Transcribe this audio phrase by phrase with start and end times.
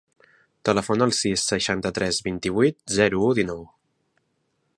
[0.69, 3.63] Telefona al sis, seixanta-tres, vint-i-vuit, zero, u, dinou.